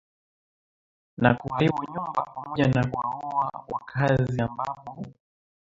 [1.21, 5.03] na kuharibu nyumba pamoja na kuwaua wakaazi ambapo